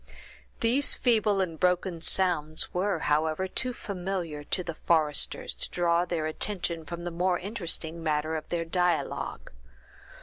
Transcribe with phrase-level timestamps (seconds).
[0.61, 6.25] These feeble and broken sounds were, however, too familiar to the foresters to draw their
[6.25, 9.51] attention from the more interesting matter of their dialogue.